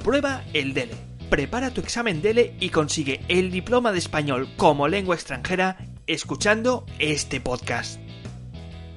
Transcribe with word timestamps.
Aprueba 0.00 0.44
el 0.52 0.74
DELE. 0.74 0.94
Prepara 1.28 1.70
tu 1.70 1.80
examen 1.80 2.22
DELE 2.22 2.54
y 2.60 2.70
consigue 2.70 3.20
el 3.26 3.50
diploma 3.50 3.90
de 3.90 3.98
español 3.98 4.48
como 4.56 4.86
lengua 4.86 5.16
extranjera 5.16 5.76
escuchando 6.06 6.86
este 7.00 7.40
podcast. 7.40 7.98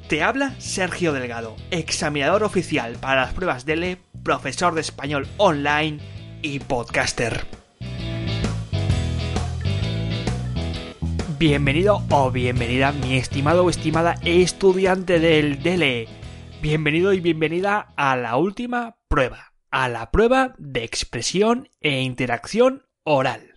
Te 0.07 0.21
habla 0.21 0.53
Sergio 0.59 1.11
Delgado, 1.11 1.55
examinador 1.71 2.43
oficial 2.43 2.97
para 3.01 3.21
las 3.21 3.33
pruebas 3.33 3.65
DELE, 3.65 3.97
profesor 4.23 4.75
de 4.75 4.81
español 4.81 5.27
online 5.37 5.97
y 6.43 6.59
podcaster. 6.59 7.45
Bienvenido 11.39 12.03
o 12.11 12.29
bienvenida, 12.29 12.91
mi 12.91 13.17
estimado 13.17 13.65
o 13.65 13.71
estimada 13.71 14.17
estudiante 14.23 15.19
del 15.19 15.63
DELE. 15.63 16.07
Bienvenido 16.61 17.11
y 17.11 17.19
bienvenida 17.21 17.87
a 17.97 18.15
la 18.15 18.37
última 18.37 18.97
prueba 19.09 19.50
a 19.71 19.89
la 19.89 20.11
prueba 20.11 20.53
de 20.57 20.83
expresión 20.83 21.69
e 21.79 22.01
interacción 22.01 22.85
oral. 23.03 23.53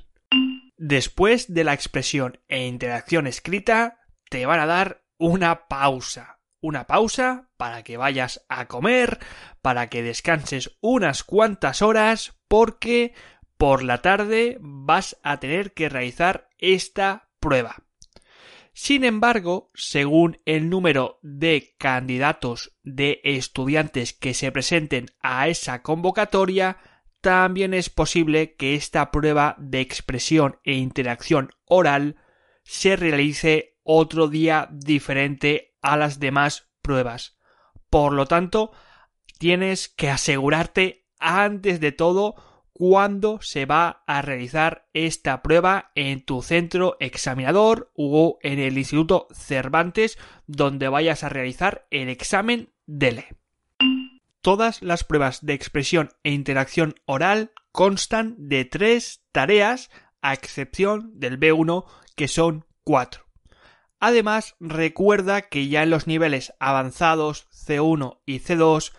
Después 0.77 1.53
de 1.53 1.65
la 1.65 1.75
expresión 1.75 2.41
e 2.49 2.67
interacción 2.67 3.27
escrita, 3.27 4.01
te 4.31 4.47
van 4.47 4.61
a 4.61 4.67
dar 4.67 5.05
una 5.19 5.69
pausa. 5.69 6.39
Una 6.61 6.87
pausa 6.87 7.51
para 7.57 7.83
que 7.83 7.97
vayas 7.97 8.45
a 8.49 8.67
comer, 8.67 9.19
para 9.61 9.89
que 9.89 10.03
descanses 10.03 10.77
unas 10.81 11.23
cuantas 11.23 11.83
horas, 11.83 12.41
porque 12.49 13.15
por 13.59 13.83
la 13.83 14.01
tarde 14.01 14.57
vas 14.61 15.19
a 15.23 15.39
tener 15.41 15.75
que 15.75 15.89
realizar 15.89 16.49
esta 16.59 17.29
prueba. 17.39 17.84
Sin 18.75 19.05
embargo, 19.05 19.71
según 19.75 20.41
el 20.45 20.69
número 20.69 21.21
de 21.23 21.77
candidatos 21.79 22.77
de 22.83 23.21
estudiantes 23.23 24.13
que 24.13 24.35
se 24.35 24.51
presenten 24.51 25.07
a 25.23 25.47
esa 25.47 25.83
convocatoria, 25.83 26.79
también 27.21 27.73
es 27.73 27.89
posible 27.89 28.57
que 28.57 28.75
esta 28.75 29.13
prueba 29.13 29.55
de 29.59 29.81
expresión 29.81 30.59
e 30.65 30.75
interacción 30.75 31.53
oral 31.67 32.17
se 32.65 32.97
realice 32.97 33.79
otro 33.85 34.27
día 34.27 34.69
diferente 34.73 35.77
a 35.81 35.97
las 35.97 36.19
demás 36.19 36.69
pruebas. 36.83 37.39
Por 37.91 38.13
lo 38.13 38.27
tanto, 38.27 38.73
tienes 39.39 39.89
que 39.89 40.11
asegurarte 40.11 41.07
antes 41.21 41.79
de 41.79 41.93
todo 41.93 42.35
cuándo 42.75 43.41
se 43.41 43.65
va 43.65 44.03
a 44.07 44.21
realizar 44.21 44.87
esta 44.93 45.43
prueba 45.43 45.93
en 45.95 46.23
tu 46.23 46.43
centro 46.43 46.97
examinador 47.01 47.91
o 47.95 48.39
en 48.43 48.59
el 48.59 48.77
Instituto 48.77 49.29
Cervantes 49.33 50.19
donde 50.47 50.89
vayas 50.89 51.25
a 51.25 51.29
realizar 51.31 51.87
el 51.91 52.09
examen 52.09 52.71
DELE. 52.87 53.29
Todas 54.43 54.83
las 54.83 55.05
pruebas 55.05 55.47
de 55.47 55.55
expresión 55.55 56.11
e 56.25 56.33
interacción 56.33 56.97
oral 57.07 57.53
constan 57.73 58.35
de 58.37 58.65
tres 58.67 59.25
tareas 59.33 59.91
a 60.21 60.35
excepción 60.35 61.13
del 61.19 61.41
B1 61.41 61.87
que 62.17 62.29
son 62.29 62.67
cuatro. 62.83 63.25
Además, 64.01 64.57
recuerda 64.61 65.43
que 65.43 65.69
ya 65.69 65.83
en 65.83 65.91
los 65.91 66.07
niveles 66.07 66.53
avanzados 66.59 67.49
C1 67.51 68.19
y 68.27 68.41
C2 68.41 68.93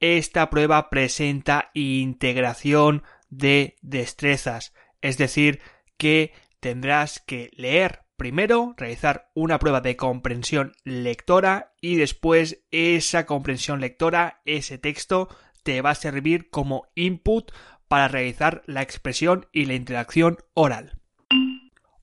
esta 0.00 0.50
prueba 0.50 0.90
presenta 0.90 1.70
integración 1.74 3.02
de 3.30 3.76
destrezas, 3.80 4.74
es 5.00 5.16
decir, 5.16 5.60
que 5.96 6.32
tendrás 6.60 7.20
que 7.20 7.50
leer 7.54 8.00
primero, 8.16 8.74
realizar 8.76 9.30
una 9.34 9.58
prueba 9.58 9.80
de 9.80 9.96
comprensión 9.96 10.72
lectora 10.84 11.72
y 11.80 11.96
después 11.96 12.66
esa 12.70 13.24
comprensión 13.24 13.80
lectora, 13.80 14.42
ese 14.44 14.76
texto, 14.76 15.28
te 15.62 15.80
va 15.80 15.90
a 15.90 15.94
servir 15.94 16.50
como 16.50 16.86
input 16.94 17.50
para 17.88 18.08
realizar 18.08 18.62
la 18.66 18.82
expresión 18.82 19.46
y 19.52 19.64
la 19.64 19.74
interacción 19.74 20.36
oral. 20.52 21.00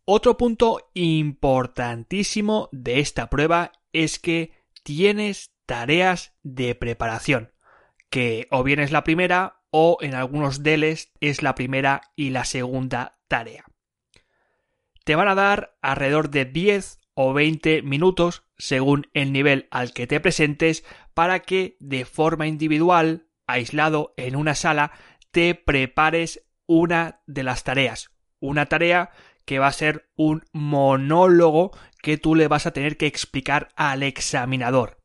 Otro 0.06 0.38
punto 0.38 0.90
importantísimo 0.94 2.70
de 2.72 3.00
esta 3.00 3.30
prueba 3.30 3.74
es 3.94 4.20
que 4.20 4.54
tienes 4.84 5.54
tareas 5.66 6.34
de 6.42 6.74
preparación, 6.74 7.52
que 8.10 8.48
o 8.50 8.64
bien 8.64 8.80
es 8.80 8.92
la 8.92 9.04
primera 9.04 9.57
o 9.70 9.98
en 10.02 10.16
algunos 10.16 10.64
DELES 10.64 11.12
es 11.20 11.42
la 11.42 11.56
primera 11.56 12.02
y 12.16 12.30
la 12.30 12.46
segunda 12.46 13.20
tarea. 13.28 13.66
Te 15.04 15.16
van 15.16 15.28
a 15.28 15.36
dar 15.36 15.78
alrededor 15.82 16.30
de 16.30 16.46
10 16.46 17.00
o 17.14 17.34
20 17.34 17.82
minutos 17.82 18.44
según 18.58 19.08
el 19.14 19.32
nivel 19.32 19.68
al 19.72 19.94
que 19.94 20.08
te 20.08 20.20
presentes 20.20 20.84
para 21.14 21.40
que 21.40 21.78
de 21.80 22.06
forma 22.06 22.48
individual, 22.48 23.28
aislado 23.48 24.14
en 24.18 24.36
una 24.36 24.56
sala, 24.56 24.92
te 25.32 25.56
prepares 25.56 26.46
una 26.66 27.22
de 27.26 27.44
las 27.44 27.64
tareas. 27.64 28.12
Una 28.40 28.68
tarea 28.68 29.12
que 29.46 29.60
va 29.60 29.68
a 29.68 29.72
ser 29.72 30.10
un 30.16 30.44
monólogo 30.52 31.72
que 32.02 32.18
tú 32.18 32.36
le 32.36 32.48
vas 32.48 32.66
a 32.66 32.72
tener 32.72 32.98
que 32.98 33.08
explicar 33.08 33.70
al 33.76 34.04
examinador. 34.04 35.02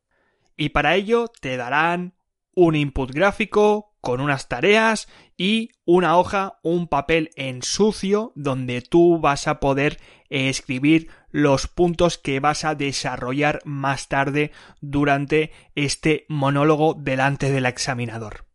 Y 0.57 0.69
para 0.69 0.95
ello 0.95 1.31
te 1.39 1.57
darán 1.57 2.15
un 2.53 2.75
input 2.75 3.11
gráfico 3.11 3.92
con 4.03 4.19
unas 4.19 4.49
tareas 4.49 5.07
y 5.37 5.71
una 5.85 6.17
hoja, 6.17 6.59
un 6.61 6.89
papel 6.89 7.31
en 7.37 7.63
sucio 7.63 8.33
donde 8.35 8.81
tú 8.81 9.17
vas 9.21 9.47
a 9.47 9.61
poder 9.61 9.97
escribir 10.29 11.07
los 11.31 11.67
puntos 11.67 12.17
que 12.17 12.41
vas 12.41 12.65
a 12.65 12.75
desarrollar 12.75 13.61
más 13.63 14.09
tarde 14.09 14.51
durante 14.81 15.53
este 15.75 16.25
monólogo 16.27 16.95
delante 16.95 17.49
del 17.49 17.65
examinador. 17.65 18.45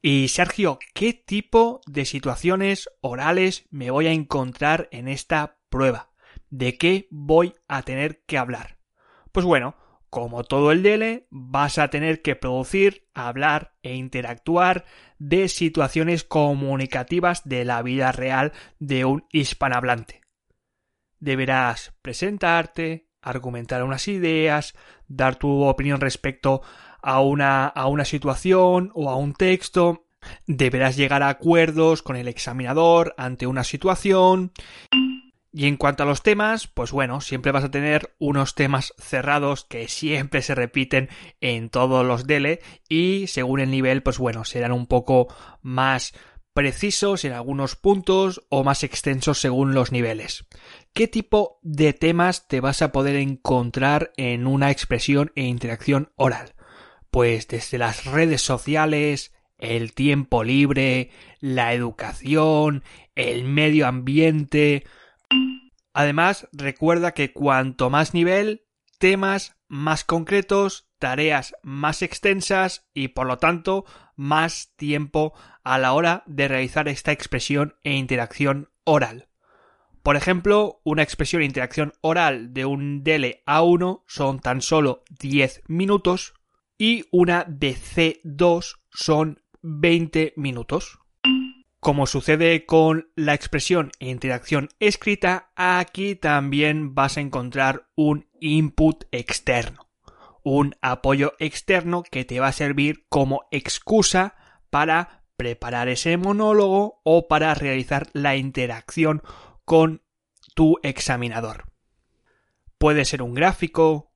Y 0.00 0.28
Sergio, 0.28 0.78
¿qué 0.94 1.14
tipo 1.14 1.80
de 1.88 2.04
situaciones 2.04 2.88
orales 3.00 3.66
me 3.70 3.90
voy 3.90 4.06
a 4.06 4.12
encontrar 4.12 4.88
en 4.92 5.08
esta 5.08 5.58
prueba? 5.68 6.10
¿De 6.48 6.78
qué 6.78 7.08
voy 7.10 7.54
a 7.66 7.82
tener 7.82 8.22
que 8.24 8.38
hablar? 8.38 8.78
Pues 9.32 9.44
bueno, 9.44 9.74
como 10.10 10.44
todo 10.44 10.72
el 10.72 10.82
DL, 10.82 11.26
vas 11.30 11.78
a 11.78 11.88
tener 11.88 12.22
que 12.22 12.36
producir, 12.36 13.08
hablar 13.14 13.74
e 13.82 13.94
interactuar 13.94 14.84
de 15.18 15.48
situaciones 15.48 16.24
comunicativas 16.24 17.46
de 17.48 17.64
la 17.64 17.82
vida 17.82 18.12
real 18.12 18.52
de 18.78 19.04
un 19.04 19.26
hispanohablante. 19.32 20.22
Deberás 21.20 21.92
presentarte, 22.00 23.08
argumentar 23.20 23.82
unas 23.82 24.08
ideas, 24.08 24.74
dar 25.08 25.36
tu 25.36 25.64
opinión 25.64 26.00
respecto 26.00 26.62
a 27.02 27.20
una, 27.20 27.66
a 27.66 27.86
una 27.88 28.04
situación 28.04 28.90
o 28.94 29.10
a 29.10 29.16
un 29.16 29.34
texto, 29.34 30.06
deberás 30.46 30.96
llegar 30.96 31.22
a 31.22 31.28
acuerdos 31.28 32.02
con 32.02 32.16
el 32.16 32.28
examinador 32.28 33.14
ante 33.18 33.46
una 33.46 33.64
situación 33.64 34.52
y 35.58 35.66
en 35.66 35.76
cuanto 35.76 36.04
a 36.04 36.06
los 36.06 36.22
temas, 36.22 36.68
pues 36.68 36.92
bueno, 36.92 37.20
siempre 37.20 37.50
vas 37.50 37.64
a 37.64 37.70
tener 37.72 38.14
unos 38.20 38.54
temas 38.54 38.94
cerrados 38.96 39.64
que 39.64 39.88
siempre 39.88 40.40
se 40.40 40.54
repiten 40.54 41.08
en 41.40 41.68
todos 41.68 42.06
los 42.06 42.28
DELE 42.28 42.60
y 42.88 43.26
según 43.26 43.58
el 43.58 43.68
nivel, 43.68 44.04
pues 44.04 44.18
bueno, 44.18 44.44
serán 44.44 44.70
un 44.70 44.86
poco 44.86 45.26
más 45.60 46.14
precisos 46.52 47.24
en 47.24 47.32
algunos 47.32 47.74
puntos 47.74 48.46
o 48.50 48.62
más 48.62 48.84
extensos 48.84 49.40
según 49.40 49.74
los 49.74 49.90
niveles. 49.90 50.46
¿Qué 50.92 51.08
tipo 51.08 51.58
de 51.62 51.92
temas 51.92 52.46
te 52.46 52.60
vas 52.60 52.80
a 52.80 52.92
poder 52.92 53.16
encontrar 53.16 54.12
en 54.16 54.46
una 54.46 54.70
expresión 54.70 55.32
e 55.34 55.42
interacción 55.42 56.12
oral? 56.14 56.54
Pues 57.10 57.48
desde 57.48 57.78
las 57.78 58.04
redes 58.04 58.42
sociales, 58.42 59.34
el 59.58 59.92
tiempo 59.92 60.44
libre, 60.44 61.10
la 61.40 61.74
educación, 61.74 62.84
el 63.16 63.42
medio 63.42 63.88
ambiente, 63.88 64.84
Además, 65.92 66.48
recuerda 66.52 67.12
que 67.12 67.32
cuanto 67.32 67.90
más 67.90 68.14
nivel, 68.14 68.66
temas 68.98 69.56
más 69.68 70.04
concretos, 70.04 70.88
tareas 70.98 71.54
más 71.62 72.02
extensas 72.02 72.88
y 72.94 73.08
por 73.08 73.26
lo 73.26 73.38
tanto 73.38 73.84
más 74.16 74.72
tiempo 74.76 75.34
a 75.62 75.78
la 75.78 75.92
hora 75.92 76.22
de 76.26 76.48
realizar 76.48 76.88
esta 76.88 77.12
expresión 77.12 77.76
e 77.82 77.94
interacción 77.94 78.70
oral. 78.84 79.28
Por 80.02 80.16
ejemplo, 80.16 80.80
una 80.84 81.02
expresión 81.02 81.42
e 81.42 81.46
interacción 81.46 81.92
oral 82.00 82.54
de 82.54 82.64
un 82.64 83.04
DL 83.04 83.42
A1 83.46 84.04
son 84.06 84.40
tan 84.40 84.62
solo 84.62 85.02
10 85.20 85.62
minutos 85.68 86.34
y 86.78 87.04
una 87.10 87.44
de 87.44 87.74
C2 87.74 88.78
son 88.90 89.42
20 89.62 90.32
minutos. 90.36 90.98
Como 91.80 92.08
sucede 92.08 92.66
con 92.66 93.12
la 93.14 93.34
expresión 93.34 93.92
interacción 94.00 94.68
escrita, 94.80 95.52
aquí 95.54 96.16
también 96.16 96.94
vas 96.94 97.16
a 97.16 97.20
encontrar 97.20 97.88
un 97.94 98.28
input 98.40 99.04
externo, 99.12 99.88
un 100.42 100.74
apoyo 100.82 101.34
externo 101.38 102.02
que 102.02 102.24
te 102.24 102.40
va 102.40 102.48
a 102.48 102.52
servir 102.52 103.06
como 103.08 103.46
excusa 103.52 104.34
para 104.70 105.24
preparar 105.36 105.88
ese 105.88 106.16
monólogo 106.16 107.00
o 107.04 107.28
para 107.28 107.54
realizar 107.54 108.08
la 108.12 108.34
interacción 108.34 109.22
con 109.64 110.02
tu 110.56 110.80
examinador. 110.82 111.70
Puede 112.76 113.04
ser 113.04 113.22
un 113.22 113.34
gráfico, 113.34 114.12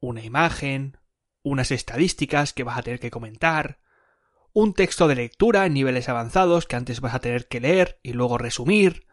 una 0.00 0.24
imagen, 0.24 0.98
unas 1.44 1.70
estadísticas 1.70 2.52
que 2.52 2.64
vas 2.64 2.76
a 2.76 2.82
tener 2.82 2.98
que 2.98 3.12
comentar, 3.12 3.78
un 4.54 4.72
texto 4.72 5.08
de 5.08 5.16
lectura 5.16 5.66
en 5.66 5.74
niveles 5.74 6.08
avanzados 6.08 6.64
que 6.64 6.76
antes 6.76 7.00
vas 7.00 7.14
a 7.14 7.18
tener 7.18 7.48
que 7.48 7.60
leer 7.60 7.98
y 8.02 8.12
luego 8.12 8.38
resumir, 8.38 9.06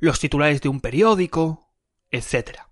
los 0.00 0.18
titulares 0.18 0.62
de 0.62 0.70
un 0.70 0.80
periódico, 0.80 1.70
etc. 2.10 2.62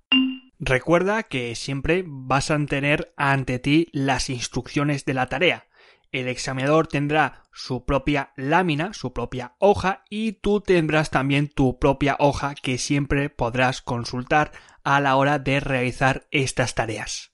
Recuerda 0.58 1.24
que 1.24 1.54
siempre 1.54 2.02
vas 2.06 2.50
a 2.50 2.58
tener 2.64 3.12
ante 3.18 3.58
ti 3.58 3.88
las 3.92 4.30
instrucciones 4.30 5.04
de 5.04 5.14
la 5.14 5.26
tarea. 5.26 5.68
El 6.10 6.28
examinador 6.28 6.86
tendrá 6.86 7.44
su 7.52 7.84
propia 7.84 8.32
lámina, 8.36 8.94
su 8.94 9.12
propia 9.12 9.54
hoja 9.58 10.04
y 10.08 10.32
tú 10.32 10.62
tendrás 10.62 11.10
también 11.10 11.48
tu 11.48 11.78
propia 11.78 12.16
hoja 12.18 12.54
que 12.54 12.78
siempre 12.78 13.28
podrás 13.28 13.82
consultar 13.82 14.52
a 14.82 15.00
la 15.00 15.16
hora 15.16 15.38
de 15.38 15.60
realizar 15.60 16.26
estas 16.30 16.74
tareas. 16.74 17.32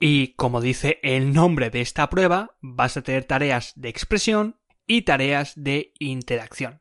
Y 0.00 0.34
como 0.34 0.60
dice 0.60 0.98
el 1.02 1.32
nombre 1.32 1.70
de 1.70 1.80
esta 1.80 2.10
prueba, 2.10 2.56
vas 2.60 2.96
a 2.96 3.02
tener 3.02 3.24
tareas 3.24 3.72
de 3.76 3.88
expresión 3.88 4.58
y 4.86 5.02
tareas 5.02 5.52
de 5.56 5.92
interacción. 5.98 6.80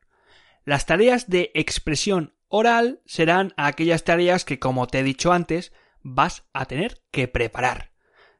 Las 0.65 0.85
tareas 0.85 1.29
de 1.29 1.51
expresión 1.53 2.33
oral 2.47 3.01
serán 3.05 3.53
aquellas 3.55 4.03
tareas 4.03 4.45
que, 4.45 4.59
como 4.59 4.87
te 4.87 4.99
he 4.99 5.03
dicho 5.03 5.31
antes, 5.31 5.73
vas 6.01 6.45
a 6.53 6.65
tener 6.65 7.03
que 7.11 7.27
preparar. 7.27 7.91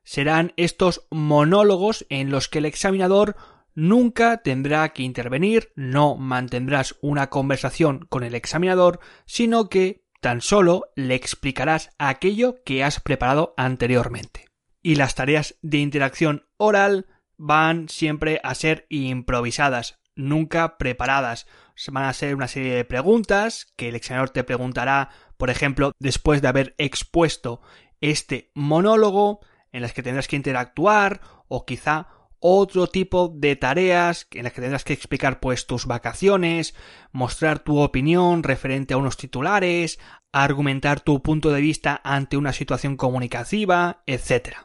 Serán 0.04 0.54
estos 0.58 1.08
monólogos 1.12 2.06
en 2.10 2.30
los 2.30 2.50
que 2.50 2.60
el 2.60 2.66
examinador 2.66 3.36
nunca 3.76 4.38
tendrá 4.38 4.90
que 4.90 5.04
intervenir, 5.04 5.72
no 5.76 6.16
mantendrás 6.16 6.96
una 7.02 7.30
conversación 7.30 8.06
con 8.10 8.24
el 8.24 8.36
examinador, 8.36 9.00
sino 9.26 9.70
que 9.70 10.04
tan 10.20 10.42
solo 10.42 10.90
le 10.96 11.16
explicarás 11.16 11.92
aquello 11.98 12.64
que 12.66 12.84
has 12.84 13.00
preparado 13.00 13.54
anteriormente 13.58 14.53
y 14.84 14.96
las 14.96 15.16
tareas 15.16 15.56
de 15.62 15.80
interacción 15.80 16.46
oral 16.58 17.08
van 17.38 17.90
siempre 17.90 18.40
a 18.44 18.54
ser 18.54 18.86
improvisadas, 18.90 20.00
nunca 20.16 20.78
preparadas. 20.78 21.48
Van 21.92 22.04
a 22.04 22.14
ser 22.14 22.36
una 22.36 22.48
serie 22.48 22.76
de 22.76 22.86
preguntas 22.86 23.74
que 23.76 23.90
el 23.90 23.96
examinador 23.96 24.30
te 24.30 24.44
preguntará, 24.44 25.10
por 25.38 25.50
ejemplo, 25.50 25.94
después 26.00 26.42
de 26.42 26.50
haber 26.50 26.76
expuesto 26.78 27.62
este 28.02 28.52
monólogo, 28.54 29.40
en 29.72 29.82
las 29.82 29.94
que 29.94 30.04
tendrás 30.04 30.28
que 30.28 30.36
interactuar, 30.36 31.22
o 31.48 31.66
quizá 31.66 32.08
otro 32.46 32.88
tipo 32.88 33.30
de 33.34 33.56
tareas 33.56 34.28
en 34.32 34.44
las 34.44 34.52
que 34.52 34.60
tendrás 34.60 34.84
que 34.84 34.92
explicar 34.92 35.40
pues 35.40 35.66
tus 35.66 35.86
vacaciones, 35.86 36.76
mostrar 37.14 37.60
tu 37.60 37.80
opinión 37.80 38.44
referente 38.44 38.94
a 38.94 38.98
unos 38.98 39.16
titulares, 39.16 39.98
argumentar 40.34 41.00
tu 41.00 41.22
punto 41.22 41.52
de 41.52 41.62
vista 41.62 42.02
ante 42.04 42.36
una 42.36 42.52
situación 42.52 42.98
comunicativa, 42.98 44.04
etc. 44.08 44.58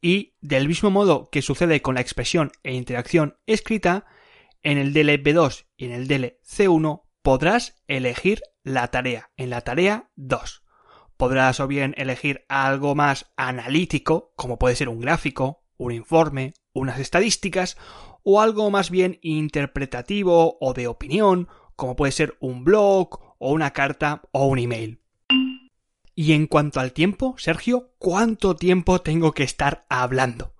Y 0.00 0.36
del 0.40 0.66
mismo 0.68 0.90
modo 0.90 1.28
que 1.30 1.42
sucede 1.42 1.82
con 1.82 1.94
la 1.94 2.00
expresión 2.00 2.52
e 2.62 2.74
interacción 2.74 3.36
escrita, 3.46 4.06
en 4.62 4.78
el 4.78 4.92
DLB2 4.94 5.66
y 5.76 5.86
en 5.86 5.92
el 5.92 6.08
DLC1 6.08 7.02
podrás 7.22 7.82
elegir 7.86 8.42
la 8.62 8.88
tarea, 8.88 9.30
en 9.36 9.50
la 9.50 9.62
tarea 9.62 10.10
2. 10.16 10.64
Podrás 11.16 11.60
o 11.60 11.66
bien 11.66 11.94
elegir 11.96 12.44
algo 12.48 12.94
más 12.94 13.30
analítico, 13.36 14.32
como 14.36 14.58
puede 14.58 14.76
ser 14.76 14.88
un 14.88 15.00
gráfico, 15.00 15.64
un 15.76 15.92
informe, 15.92 16.54
unas 16.72 16.98
estadísticas, 16.98 17.76
o 18.22 18.40
algo 18.40 18.70
más 18.70 18.90
bien 18.90 19.18
interpretativo 19.22 20.58
o 20.60 20.74
de 20.74 20.88
opinión, 20.88 21.48
como 21.76 21.96
puede 21.96 22.12
ser 22.12 22.36
un 22.40 22.64
blog 22.64 23.36
o 23.38 23.52
una 23.52 23.72
carta 23.72 24.22
o 24.32 24.46
un 24.46 24.58
email. 24.58 25.02
Y 26.14 26.32
en 26.32 26.46
cuanto 26.46 26.80
al 26.80 26.92
tiempo, 26.92 27.34
Sergio, 27.38 27.92
¿cuánto 27.98 28.56
tiempo 28.56 29.00
tengo 29.00 29.32
que 29.32 29.42
estar 29.42 29.84
hablando? 29.88 30.54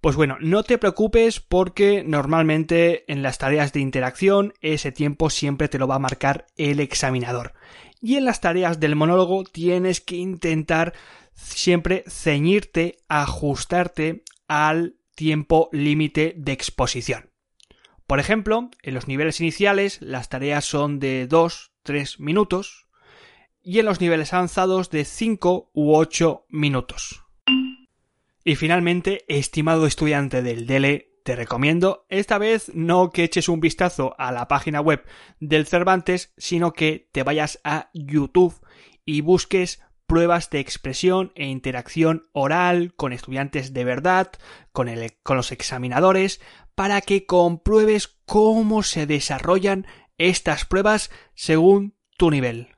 Pues 0.00 0.16
bueno, 0.16 0.38
no 0.40 0.62
te 0.62 0.78
preocupes 0.78 1.40
porque 1.40 2.02
normalmente 2.04 3.10
en 3.12 3.22
las 3.22 3.36
tareas 3.36 3.72
de 3.72 3.80
interacción 3.80 4.54
ese 4.62 4.92
tiempo 4.92 5.28
siempre 5.28 5.68
te 5.68 5.78
lo 5.78 5.86
va 5.86 5.96
a 5.96 6.00
marcar 6.00 6.46
el 6.56 6.80
examinador. 6.80 7.52
Y 8.00 8.16
en 8.16 8.24
las 8.24 8.40
tareas 8.40 8.80
del 8.80 8.96
monólogo 8.96 9.44
tienes 9.44 10.00
que 10.00 10.16
intentar 10.16 10.94
siempre 11.34 12.04
ceñirte, 12.08 12.98
ajustarte 13.08 14.24
al 14.48 14.96
tiempo 15.14 15.68
límite 15.70 16.34
de 16.36 16.52
exposición. 16.52 17.30
Por 18.06 18.20
ejemplo, 18.20 18.70
en 18.82 18.94
los 18.94 19.06
niveles 19.06 19.40
iniciales 19.40 19.98
las 20.00 20.30
tareas 20.30 20.64
son 20.64 20.98
de 20.98 21.28
2-3 21.28 22.18
minutos, 22.18 22.88
y 23.62 23.78
en 23.78 23.86
los 23.86 24.00
niveles 24.00 24.32
avanzados 24.32 24.90
de 24.90 25.04
5 25.04 25.70
u 25.72 25.94
8 25.94 26.46
minutos. 26.48 27.24
Y 28.44 28.56
finalmente, 28.56 29.24
estimado 29.28 29.86
estudiante 29.86 30.42
del 30.42 30.66
DELE, 30.66 31.10
te 31.24 31.36
recomiendo 31.36 32.06
esta 32.08 32.38
vez 32.38 32.72
no 32.74 33.10
que 33.10 33.24
eches 33.24 33.48
un 33.48 33.60
vistazo 33.60 34.14
a 34.18 34.32
la 34.32 34.48
página 34.48 34.80
web 34.80 35.04
del 35.38 35.66
Cervantes, 35.66 36.32
sino 36.36 36.72
que 36.72 37.08
te 37.12 37.22
vayas 37.22 37.60
a 37.62 37.90
YouTube 37.92 38.54
y 39.04 39.20
busques 39.20 39.82
pruebas 40.06 40.50
de 40.50 40.58
expresión 40.60 41.32
e 41.36 41.46
interacción 41.46 42.28
oral 42.32 42.94
con 42.96 43.12
estudiantes 43.12 43.72
de 43.72 43.84
verdad, 43.84 44.32
con, 44.72 44.88
con 45.22 45.36
los 45.36 45.52
examinadores, 45.52 46.40
para 46.74 47.00
que 47.00 47.26
compruebes 47.26 48.08
cómo 48.24 48.82
se 48.82 49.06
desarrollan 49.06 49.86
estas 50.18 50.64
pruebas 50.64 51.10
según 51.34 51.94
tu 52.16 52.30
nivel. 52.30 52.68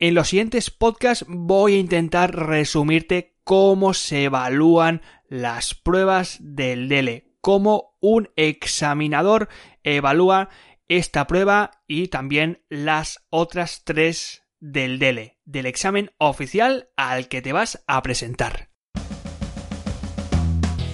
En 0.00 0.14
los 0.14 0.28
siguientes 0.28 0.70
podcasts 0.70 1.24
voy 1.26 1.74
a 1.74 1.78
intentar 1.78 2.32
resumirte 2.32 3.34
cómo 3.42 3.94
se 3.94 4.24
evalúan 4.24 5.02
las 5.28 5.74
pruebas 5.74 6.36
del 6.40 6.88
DELE, 6.88 7.32
cómo 7.40 7.96
un 8.00 8.30
examinador 8.36 9.48
evalúa 9.82 10.50
esta 10.86 11.26
prueba 11.26 11.82
y 11.88 12.08
también 12.08 12.62
las 12.68 13.26
otras 13.30 13.82
tres 13.82 14.44
del 14.60 15.00
DELE, 15.00 15.40
del 15.44 15.66
examen 15.66 16.12
oficial 16.18 16.90
al 16.96 17.26
que 17.26 17.42
te 17.42 17.52
vas 17.52 17.82
a 17.88 18.00
presentar. 18.02 18.70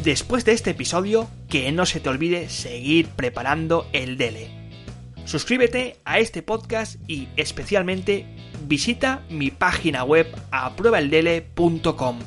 Después 0.03 0.47
de 0.47 0.53
este 0.53 0.71
episodio, 0.71 1.29
que 1.51 1.71
no 1.73 1.85
se 1.85 2.01
te 2.01 2.09
olvide 2.09 2.49
seguir 2.49 3.09
preparando 3.09 3.87
el 3.93 4.17
DELE 4.17 4.64
Suscríbete 5.25 5.97
a 6.05 6.19
este 6.19 6.43
podcast 6.43 6.97
y 7.09 7.29
especialmente 7.37 8.27
visita 8.67 9.23
mi 9.31 9.51
página 9.51 10.05
web 10.05 10.27
apruebaeldele.com. 10.51 12.19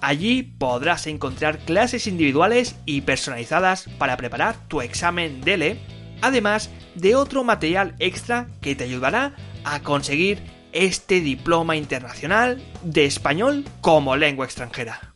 Allí 0.00 0.42
podrás 0.42 1.06
encontrar 1.06 1.58
clases 1.60 2.06
individuales 2.06 2.76
y 2.84 3.00
personalizadas 3.00 3.88
para 3.98 4.18
preparar 4.18 4.54
tu 4.68 4.82
examen 4.82 5.40
DELE, 5.40 5.78
además 6.20 6.70
de 6.94 7.14
otro 7.14 7.42
material 7.42 7.94
extra 7.98 8.48
que 8.60 8.74
te 8.74 8.84
ayudará 8.84 9.34
a 9.64 9.80
conseguir 9.80 10.42
este 10.72 11.20
diploma 11.20 11.76
internacional 11.76 12.60
de 12.82 13.06
español 13.06 13.64
como 13.80 14.16
lengua 14.16 14.44
extranjera. 14.44 15.13